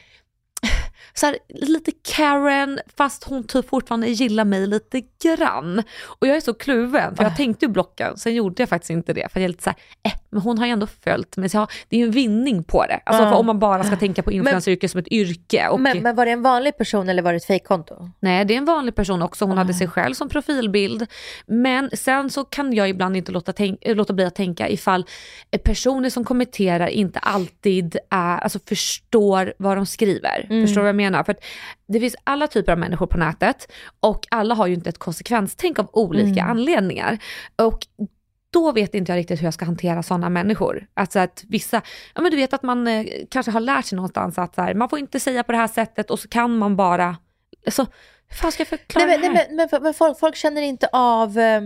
[1.14, 5.84] så här, lite Karen fast hon typ fortfarande gillar mig lite grann.
[6.04, 9.14] Och jag är så kluven för jag tänkte ju blocka, sen gjorde jag faktiskt inte
[9.14, 11.50] det för jag är lite så här, eh, men hon har ju ändå följt mig
[11.50, 13.00] så jag, det är ju en vinning på det.
[13.06, 15.68] Alltså för om man bara ska tänka på influenceryrket som ett yrke.
[15.68, 18.10] Och, Men, men var det en vanlig person eller var det ett fejkkonto?
[18.20, 19.46] Nej, det är en vanlig person också.
[19.46, 19.62] Hon Ah.
[19.62, 21.08] hade sig själv som profilbild.
[21.46, 25.06] Men sen så kan jag ibland inte låta, tänk- eh, låta bli att tänka ifall
[25.64, 30.48] personer som kommenterar inte alltid är, alltså förstår vad de skriver.
[30.50, 30.66] Mm.
[30.68, 31.24] Förstår du vad jag menar?
[31.24, 31.36] För
[31.88, 35.80] det finns alla typer av människor på nätet och alla har ju inte ett konsekvenstänk
[35.80, 36.50] av olika Mm.
[36.50, 37.18] anledningar.
[37.56, 37.80] Och
[38.54, 40.88] då vet inte jag riktigt hur jag ska hantera sådana människor.
[40.94, 41.82] Alltså att vissa,
[42.16, 44.74] ja men du vet att man eh, kanske har lärt sig någonstans att så här,
[44.74, 47.18] man får inte säga på det här sättet och så kan man bara,
[47.66, 47.86] alltså
[48.28, 49.56] hur fan ska jag förklara Nej, men, det nej, här?
[49.56, 51.62] men, men, men folk, folk känner inte av eh,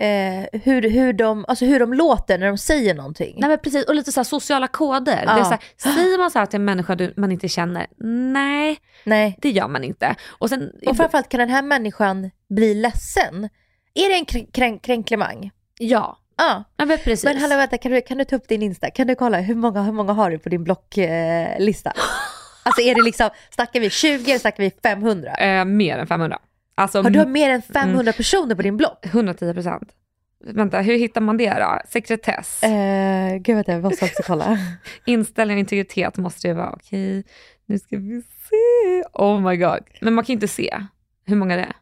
[0.00, 3.36] eh, hur, hur, de, alltså hur de låter när de säger någonting.
[3.40, 5.16] Nej men precis, och lite så här sociala koder.
[5.26, 5.44] Det är Ja.
[5.44, 5.60] så här,
[5.94, 7.86] säger man så här till en människa du, man inte känner,
[8.32, 9.38] nej Nej.
[9.42, 10.14] det gör man inte.
[10.38, 13.48] Och sen, Och framförallt kan den här människan bli ledsen.
[13.94, 15.50] Är det en krän- kränklemang?
[15.78, 16.64] Ja, Ja.
[16.76, 17.24] ja men precis.
[17.24, 18.90] Men hallå vänta, kan du, kan du ta upp din Insta?
[18.90, 21.90] Kan du kolla hur många, hur många har du på din blocklista?
[21.90, 22.02] Eh,
[22.62, 25.34] alltså är det liksom, snackar vi 20 eller snackar vi 500?
[25.34, 26.38] eh, mer än 500.
[26.74, 29.06] Alltså Har du mer än 500 personer på din block?
[29.06, 29.92] 110 procent.
[30.44, 31.80] Vänta, hur hittar man det då?
[31.88, 32.62] Sekretess?
[32.62, 34.58] Eh, gud vänta, jag måste också kolla.
[35.06, 36.70] Inställning och integritet måste det vara.
[36.70, 37.24] Okej,
[37.66, 39.02] nu ska vi se.
[39.12, 39.80] Oh my god.
[40.00, 40.80] Men man kan inte se
[41.26, 41.72] hur många det är.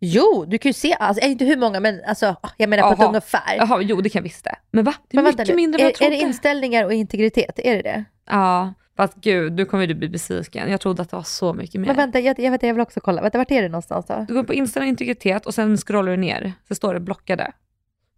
[0.00, 2.98] Jo, du kan ju se, alltså, inte hur många men alltså, jag menar på ett
[2.98, 3.08] Jaha.
[3.08, 3.56] ungefär.
[3.56, 4.54] Jaha, jo det kan jag visst det.
[4.70, 4.94] Men va?
[5.08, 6.16] Det är Men mycket nu, mindre än vad jag är, är trodde.
[6.24, 7.58] det inställningar och integritet?
[7.58, 8.04] Är det det?
[8.30, 10.70] Ja, fast gud, nu kommer du bli besviken.
[10.70, 11.86] Jag trodde att det var så mycket mer.
[11.86, 13.22] Men vänta, jag, jag, vet, jag vill också kolla.
[13.22, 14.24] Vänta, vart är det någonstans då?
[14.28, 16.52] Du går på inställning och integritet och sen scrollar du ner.
[16.68, 17.52] Så står det blockade.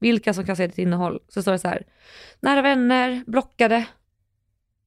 [0.01, 1.19] Vilka som kan se ditt innehåll.
[1.29, 1.83] Så står det så här,
[2.41, 3.85] nära vänner, blockade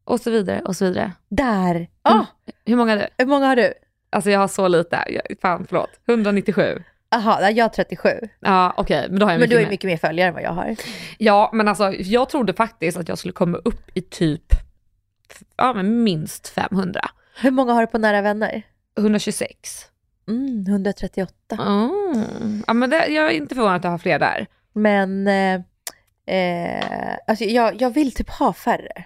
[0.04, 1.12] och så vidare och så vidare.
[1.30, 1.88] Där!
[2.02, 2.26] Ah,
[2.66, 3.08] Hur många?
[3.18, 3.74] Hur många har du?
[4.12, 5.04] Alltså jag har så lite.
[5.08, 5.90] Jag, fan förlåt.
[6.08, 6.84] 197.
[7.10, 8.10] Jaha, jag har 37.
[8.40, 10.44] Ja okej, men då har jag Men du har ju mycket mer följare än vad
[10.44, 10.76] jag har.
[11.18, 14.54] Ja men alltså jag trodde faktiskt att jag skulle komma upp i typ,
[15.58, 17.02] ja men minst 500.
[17.42, 18.62] Hur många har du på nära vänner?
[18.98, 19.86] 126.
[20.28, 21.34] Mm, 138.
[21.52, 22.64] Mm.
[22.68, 24.48] Ja men det, jag är inte förvånad att jag har fler där.
[24.74, 25.62] Men eh,
[26.36, 29.06] eh, alltså jag, jag vill typ ha färre.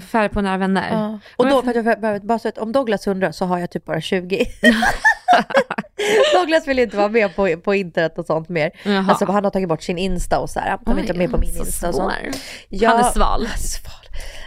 [0.00, 0.88] Färre på nära vänner.
[0.92, 1.18] Ja.
[1.36, 3.84] Och då, för att jag, bara- så att om Douglas undrar så har jag typ
[3.84, 4.46] bara 20.
[6.34, 8.70] Douglas vill inte vara med på, på internet och sånt mer.
[8.84, 9.06] Jaha.
[9.08, 10.78] Alltså han har tagit bort sin Insta och så här.
[10.86, 12.12] Han vill inte vara med på min Insta och sånt.
[12.90, 13.48] Han är sval.
[13.56, 14.01] Sval.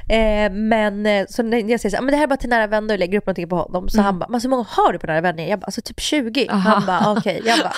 [0.09, 2.49] Eh, men eh, så när jag säger så här, men det här är bara till
[2.49, 3.89] nära vänner och lägger upp någonting på honom.
[3.89, 5.49] Så han bara, men så många har du på nära vänner?
[5.49, 6.47] Jag bara, alltså typ 20.
[6.49, 6.69] Aha.
[6.69, 7.41] Han bara, okej.
[7.45, 7.73] Jag bara,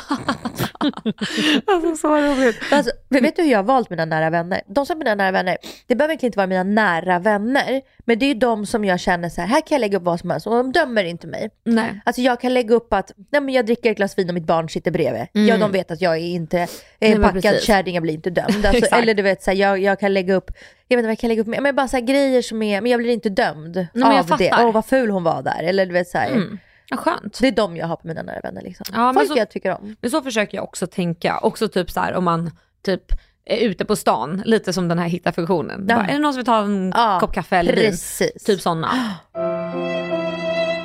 [1.73, 2.59] alltså så roligt.
[2.71, 4.61] Alltså, vet du hur jag har valt mina nära vänner?
[4.67, 7.81] De som är mina nära vänner, det behöver egentligen inte vara mina nära vänner.
[8.05, 10.03] Men det är ju de som jag känner så här, här kan jag lägga upp
[10.03, 11.49] vad som helst och de dömer inte mig.
[11.65, 12.01] Nej.
[12.05, 14.45] Alltså jag kan lägga upp att nej, men jag dricker ett glas vin och mitt
[14.45, 15.27] barn sitter bredvid.
[15.31, 16.67] Ja, de vet att jag är inte Nej,
[16.99, 18.65] en men packad kärring, jag blir inte dömd.
[18.65, 20.51] Alltså, eller du vet, så här, jag, jag kan lägga upp,
[20.87, 22.91] jag vet inte vad jag kan lägga upp, men bara så grejer som är, men
[22.91, 24.23] jag blir inte dömd jag av det.
[24.23, 24.65] fattar.
[24.65, 25.63] Åh vad ful hon var där.
[25.63, 26.57] Eller du vet så här, Mm.
[26.89, 27.37] Ja, skönt.
[27.41, 28.85] det är de jag har på mina nära vänner liksom.
[28.93, 29.95] Ja, men Folk så- jag tycker om.
[30.01, 31.37] Men så försöker jag också tänka.
[31.39, 32.51] Också typ så här om man
[32.85, 33.01] typ
[33.45, 35.85] är ute på stan, lite som den här hitta-funktionen.
[35.89, 35.95] Ja.
[35.95, 37.91] Bara, Är det någon som vill ta en Ja, kopp kaffe eller vin?
[37.91, 38.43] Precis.
[38.43, 38.89] Typ sådana.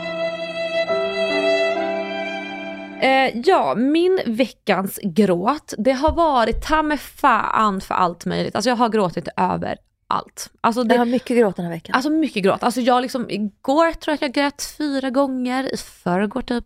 [3.03, 8.55] Eh, ja, min veckans gråt, det har varit ta mig fan för allt möjligt.
[8.57, 9.77] Alltså jag har gråtit över
[10.13, 10.51] allt.
[10.61, 11.95] Alltså det, Jag har mycket gråt den här veckan.
[11.95, 12.63] Alltså mycket gråt.
[12.63, 16.65] Alltså jag liksom, igår tror jag att jag grät fyra gånger, i förrgår typ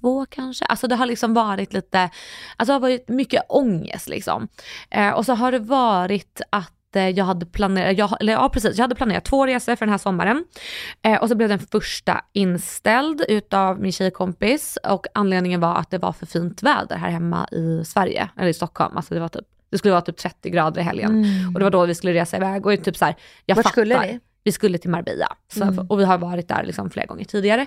[0.00, 0.64] två kanske.
[0.64, 2.10] Alltså det har liksom varit lite,
[2.56, 4.48] alltså det har varit mycket ångest liksom.
[4.90, 8.76] Eh, och så har det varit att eh, jag hade planerat, jag, eller ja precis,
[8.76, 10.44] jag hade planerat två resor för den här sommaren.
[11.02, 15.98] Eh, och så blev den första inställd utav min tjejkompis och anledningen var att det
[15.98, 18.96] var för fint väder här hemma i Sverige, eller i Stockholm.
[18.96, 21.26] Alltså det var typ det skulle vara typ 30 grader i helgen.
[21.54, 23.14] Och det var då vi skulle resa iväg och typ så här,
[23.46, 23.70] jag Vart fattar.
[23.72, 24.20] skulle ni?
[24.44, 25.86] Vi skulle till Marbella så, Mm.
[25.88, 27.66] och vi har varit där liksom flera gånger tidigare.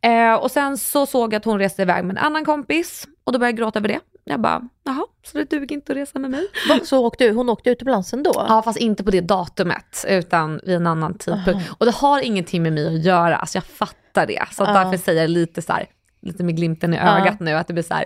[0.00, 3.32] Eh, och sen så såg jag att hon reste iväg med en annan kompis och
[3.32, 4.00] då började jag gråta över det.
[4.24, 6.46] Jag bara, jaha, så det duger inte att resa med mig.
[6.84, 8.44] Så åkte, hon åkte utomlands ändå?
[8.48, 11.70] Ja fast inte på det datumet utan vid en annan tidpunkt.
[11.78, 14.42] Och det har ingenting med mig att göra, alltså jag fattar det.
[14.52, 14.72] Så Ja.
[14.72, 15.86] därför säger jag lite så här,
[16.22, 18.04] lite med glimten i ögat nu att det blir så här,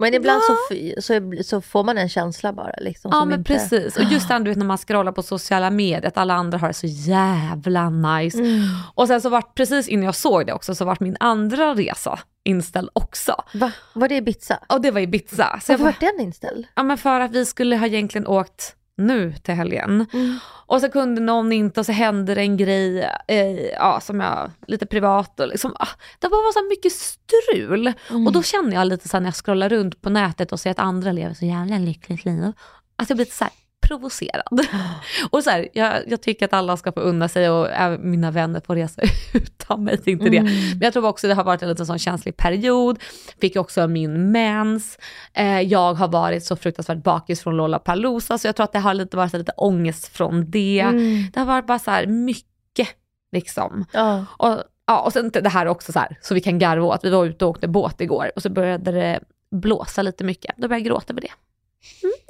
[0.00, 2.72] Men ibland så, f- så, så får man en känsla bara.
[2.80, 3.52] Liksom, Ja men inte...
[3.52, 3.96] precis.
[3.96, 6.74] Och just du vet när man scrollar på sociala medier, att alla andra har det
[6.74, 8.38] så jävla nice.
[8.38, 8.62] Mm.
[8.94, 12.18] Och sen så vart precis innan jag såg det också så vart min andra resa
[12.44, 13.34] inställd också.
[13.54, 13.72] Va?
[13.92, 14.58] Var det Ibiza?
[14.68, 15.60] Och det var Ibiza.
[15.62, 16.66] Så jag Varför bara, vart den inställd?
[16.74, 20.06] ja men för att vi skulle ha egentligen åkt nu till helgen.
[20.12, 20.38] Mm.
[20.66, 24.50] Och så kunde någon inte och så hände det en grej eh, ja, som jag,
[24.66, 27.92] lite privat och liksom, ah, det var så mycket strul.
[28.10, 28.26] Mm.
[28.26, 30.78] Och då känner jag lite så när jag scrollar runt på nätet och ser att
[30.78, 32.52] andra lever så jävla lyckligt liv,
[32.96, 33.52] att jag blir lite så här
[33.88, 34.42] provocerad.
[35.30, 38.30] och så här, jag, jag tycker att alla ska få unna sig och även mina
[38.30, 39.02] vänner får resa
[39.34, 40.42] utan mig, inte det.
[40.42, 42.98] Men jag tror också det har varit en liten sån känslig period,
[43.40, 44.98] fick också min mens,
[45.34, 48.94] eh, jag har varit så fruktansvärt bakis från Lollapalooza så jag tror att det har
[48.94, 50.80] lite varit lite ångest från det.
[50.80, 51.24] Mm.
[51.32, 52.88] Det har varit bara så här mycket
[53.32, 53.84] liksom.
[53.92, 54.24] Ja.
[54.30, 57.04] Och, ja, och sen det här också så här, så vi kan garva åt.
[57.04, 59.20] Vi var ute och åkte båt igår och så började det
[59.50, 60.56] blåsa lite mycket.
[60.56, 61.32] Då började jag gråta över det.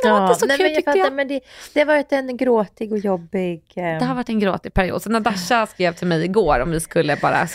[0.02, 1.12] Det var inte så nej, kul men jag tyckte fattar, jag.
[1.12, 1.40] Men det,
[1.74, 3.62] det har varit en gråtig och jobbig...
[3.74, 3.98] Eh...
[3.98, 5.02] Det har varit en gråtig period.
[5.02, 7.48] Så när Dasha skrev till mig igår om vi skulle bara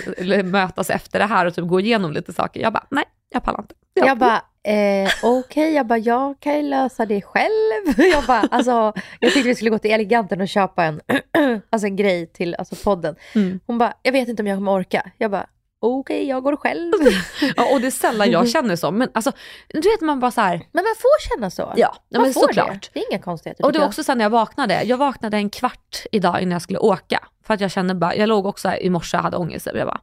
[0.43, 2.62] mötas efter det här och typ gå igenom lite saker.
[2.62, 3.75] Jag bara, nej, jag pallar inte.
[3.93, 7.97] Jag bara, eh, okej, jag bara, jag kan ju lösa det själv.
[7.97, 11.01] Jag bara, alltså, jag tyckte vi skulle gå till Eleganten och köpa en,
[11.69, 13.15] alltså en grej till alltså podden.
[13.36, 13.60] Mm.
[13.65, 15.12] Hon bara, jag vet inte om jag kommer orka.
[15.17, 15.45] Jag bara,
[15.88, 16.93] okej, jag går själv.
[17.56, 18.91] Ja, och det är sällan jag känner så.
[18.91, 19.32] Men alltså,
[19.67, 21.74] du vet man bara så här, Men man får känna så.
[21.76, 22.67] ja, man men får såklart.
[22.72, 22.89] det.
[22.93, 23.65] Det är inga konstigheter.
[23.65, 23.89] Och det var jag.
[23.89, 24.84] också sen när jag vaknade.
[24.84, 27.19] Jag vaknade en kvart idag innan jag skulle åka.
[27.48, 29.67] För att jag kände bara, jag låg också i morse och hade ångest.
[29.74, 30.02] Jag bara,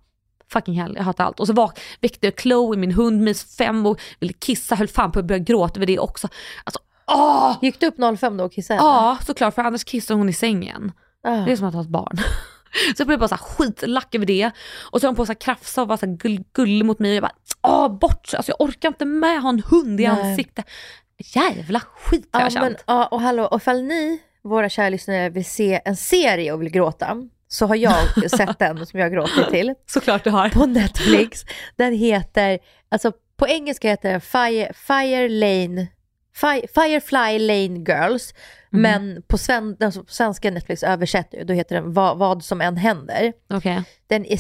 [0.53, 1.41] fucking hell, jag hatar allt.
[1.41, 5.19] Och så vak- väckte Chloe, min hund, Mis fem och ville kissa, höll fan på
[5.19, 6.29] att börja gråta över det också.
[6.65, 7.57] Alltså, åh!
[7.63, 8.81] Gick du upp 05 då och kissade?
[8.81, 8.91] henne?
[8.93, 10.93] Ja, såklart, för annars kissar hon i sängen.
[11.25, 11.31] Ah.
[11.37, 12.17] Det är som att ha ett barn.
[12.97, 14.51] Så jag blev bara så här skitlack över det.
[14.91, 16.85] Och så höll hon på att så här krafsa och var så här gull, gullig
[16.85, 17.11] mot mig.
[17.11, 18.35] Och jag bara, åh bort!
[18.35, 20.21] Alltså jag orkar inte med att ha en hund i Nej.
[20.31, 20.65] ansiktet.
[21.19, 22.65] Jävla skit har Ja, jag känt.
[22.65, 26.63] men, ja, och hallå, och ifall ni, våra kära lyssnare, vill se en serie och
[26.63, 27.17] vill gråta,
[27.49, 29.75] så har jag sett den som jag gråter till.
[29.87, 30.49] Såklart du har.
[30.49, 31.45] på Netflix.
[31.77, 35.87] Den heter, alltså på engelska heter den Fire, Fire Lane,
[36.41, 38.35] Fi- Firefly Lane Girls.
[38.73, 38.83] Mhm.
[38.83, 42.77] Men på, sven, alltså på svenska Netflix översätter då heter den vad, vad som än
[42.77, 43.33] händer.
[43.55, 43.83] Okej.
[44.07, 44.37] Den är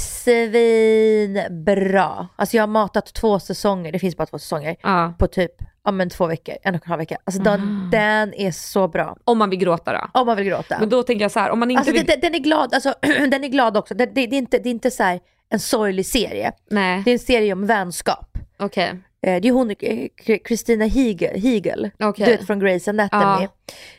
[1.46, 2.28] svinbra.
[2.36, 5.14] Alltså jag har matat två säsonger, det finns bara två säsonger, Ja.
[5.18, 5.50] på typ
[5.84, 7.16] ja, men två veckor, en och en halv vecka.
[7.24, 7.90] Alltså den, Ah.
[7.90, 9.16] den är så bra.
[9.24, 10.20] Om man vill gråta då?
[10.20, 10.76] Om man vill gråta.
[10.80, 12.06] Men då tänker jag så här, om man inte Alltså vill...
[12.06, 12.94] den, den är glad, alltså,
[13.30, 13.94] den är glad också.
[13.94, 16.52] Det, det, det är inte, det är inte så här en sorglig serie.
[16.70, 18.38] Nej, Det är en serie om vänskap.
[18.58, 18.92] okej.
[19.26, 20.06] Eh, Det är hon, eh,
[20.48, 22.26] Christina Hegel, Hegel Okej.
[22.26, 23.22] du vet från Grey's Anatomy.
[23.44, 23.48] Ja.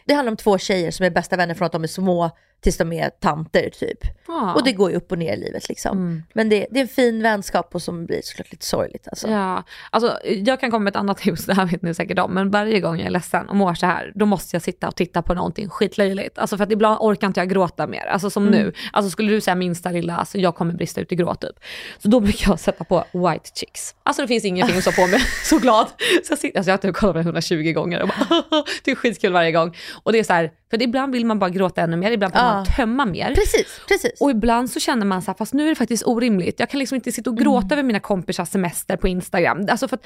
[0.06, 2.32] Det handlar om två tjejer som är bästa vänner från att de är små
[2.64, 3.98] tills de är tanter typ.
[4.28, 4.54] Ja.
[4.54, 5.98] Och det går ju upp och ner i livet liksom.
[5.98, 6.24] Mm.
[6.34, 9.28] Men det, det är en fin vänskap och som blir såklart lite sorgligt alltså.
[9.30, 12.34] Ja, alltså jag kan komma med ett annat tips, det här vet ni säkert om,
[12.34, 14.96] men varje gång jag är ledsen och mår så här, då måste jag sitta och
[14.96, 16.38] titta på någonting skitlöjligt.
[16.38, 18.60] Alltså för att ibland orkar inte jag gråta mer, alltså som Mm.
[18.60, 18.74] nu.
[18.94, 21.60] Alltså skulle du säga minsta lilla, alltså jag kommer brista ut i gråt typ.
[22.00, 23.96] Så då brukar jag sätta på White Chicks.
[24.04, 25.88] Alltså det finns ingenting som får mig så glad.
[26.24, 28.44] Så jag, sitter, alltså jag har typ kollat på den 120 gånger och bara,
[28.84, 29.61] det är skitkul varje gång.
[30.04, 32.42] Och det är så här, för ibland vill man bara gråta ännu mer, ibland vill
[32.42, 32.54] Ja.
[32.54, 33.36] man tömma mer.
[33.36, 34.22] Precis, precis.
[34.22, 36.60] Och ibland så känner man så här, fast nu är det faktiskt orimligt.
[36.60, 37.72] Jag kan liksom inte sitta och gråta Mm.
[37.72, 39.66] över mina kompisars semester på Instagram.
[39.70, 40.06] Alltså för att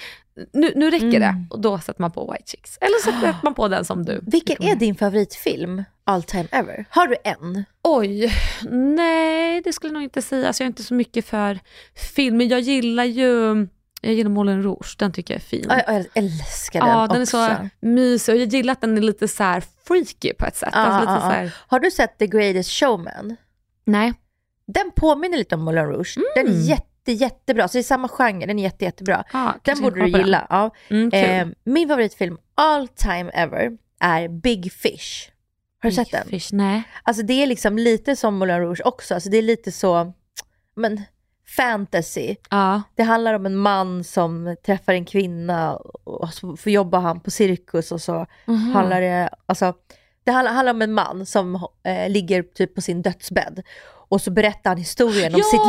[0.53, 1.19] nu, nu räcker Mm.
[1.21, 1.35] det.
[1.49, 2.77] Och då sätter man på White Chicks.
[2.81, 4.19] Eller så sätter man på den som du.
[4.27, 6.85] Vilken är din favoritfilm all time ever?
[6.89, 7.65] Har du en?
[7.83, 8.33] Oj,
[8.71, 10.47] nej det skulle jag nog inte säga.
[10.47, 11.59] Alltså jag är inte så mycket för
[12.15, 12.37] film.
[12.37, 13.67] Men jag gillar ju,
[14.05, 14.95] jag gillar Moulin Rouge.
[14.99, 15.65] Den tycker jag är fin.
[15.69, 17.37] Ja, Jag älskar den Ja, den är också.
[17.37, 20.69] så mysig och jag gillar att den är lite så här freaky på ett sätt.
[20.73, 23.35] Ja, alltså ja, här, Har du sett The Greatest Showman?
[23.85, 24.13] nej.
[24.67, 26.15] Den påminner lite om Moulin Rouge.
[26.35, 26.61] Den är Mm.
[26.61, 27.67] jätte, jättebra.
[27.67, 29.23] Så det är samma genre, den är jätte, jättebra.
[29.33, 30.47] Ah, den borde du gilla.
[30.49, 30.71] Ja.
[30.89, 31.09] Mm.
[31.13, 35.29] Eh, min favoritfilm all time ever är Big Fish.
[35.81, 36.27] Har du sett den?
[36.27, 36.83] Fish, nej.
[37.03, 39.13] Alltså det är liksom lite som Moulin Rouge också.
[39.13, 40.13] Alltså det är lite så,
[40.75, 41.01] men
[41.47, 42.35] fantasy.
[42.49, 42.81] Ja.
[42.95, 47.31] Det handlar om en man som träffar en kvinna och så får jobba han på
[47.31, 48.71] cirkus och så Mhm.
[48.73, 49.73] handlar det, alltså
[50.23, 53.61] det handlar, om en man som eh, ligger typ på sin dödsbädd
[54.07, 55.61] och så berättar han historien om sitt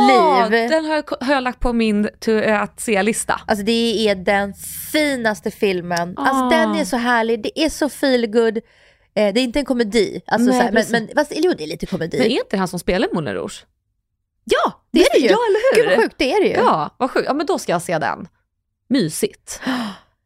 [0.51, 0.69] liv.
[0.69, 3.41] den har jag, har jag lagt på min to, eh, att se-lista.
[3.47, 4.53] Alltså det är den
[4.91, 6.13] finaste filmen.
[6.17, 6.49] Alltså Ah.
[6.49, 8.57] den är så härlig, det är så feel good.
[8.57, 11.63] Eh, det är inte en komedi, alltså, Nej, så här, men, men fast, jo det
[11.63, 12.17] är lite komedi.
[12.17, 13.65] Men är inte han som spelar Moulin Rouge?
[14.49, 15.27] Ja, det är det ju!
[15.27, 15.81] Ja, eller hur?
[15.83, 16.53] Gud vad sjukt, det är det ju.
[16.53, 17.25] Ja, vad sjukt.
[17.27, 18.27] Ja, men då ska jag se den.
[18.89, 19.61] Mysigt.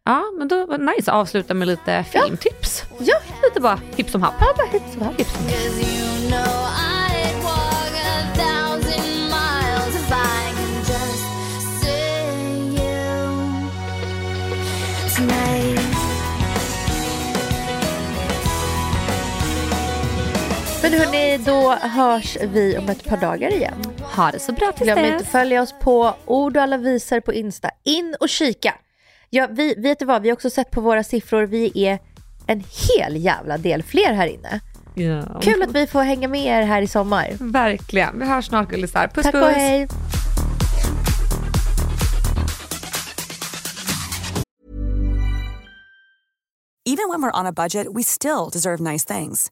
[0.06, 2.84] Ja, men då var det nice att avsluta med lite filmtips.
[3.00, 3.16] Ja.
[3.44, 4.34] Lite bara hipp som happ.
[4.40, 5.20] Ja, bara hipp som happ.
[5.20, 6.81] Hipp som happ.
[20.92, 23.74] Men hörni, då hörs vi om ett par dagar igen.
[24.16, 25.12] Ha det så bra tills Glöm dess.
[25.12, 27.70] inte att följa oss på Ord och alla visar på Insta.
[27.84, 28.74] In och kika.
[29.30, 32.00] Ja, vi, vet du vad, vi har också sett på våra siffror, vi är
[32.48, 34.60] en hel jävla del fler här inne.
[34.96, 35.40] Ja.
[35.42, 37.32] Kul att vi får hänga med er här i sommar.
[37.40, 38.20] Verkligen.
[38.20, 39.08] Vi hörs snart gullisar.
[39.08, 39.44] Puss Tack puss.
[39.44, 39.88] och hej.
[46.86, 49.52] Even when we're on a budget, we still deserve nice things.